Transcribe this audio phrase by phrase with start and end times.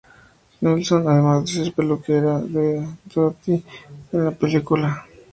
[0.61, 3.63] Nelson, además de ser la peluquera de Dorothy
[4.13, 5.05] en la película.